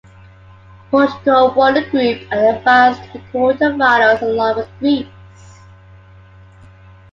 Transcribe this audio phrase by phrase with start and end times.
[0.89, 5.59] Portugal won the group and advanced to the quarter-finals, along with Greece.